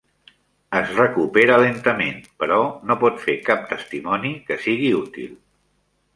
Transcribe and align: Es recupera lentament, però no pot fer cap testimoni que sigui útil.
Es 0.77 0.93
recupera 0.99 1.59
lentament, 1.63 2.17
però 2.45 2.57
no 2.91 2.97
pot 3.05 3.21
fer 3.27 3.37
cap 3.51 3.69
testimoni 3.75 4.35
que 4.49 4.59
sigui 4.67 4.91
útil. 5.05 5.39